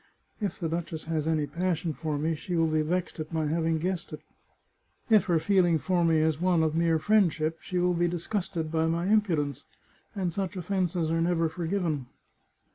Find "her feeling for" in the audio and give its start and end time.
5.25-6.03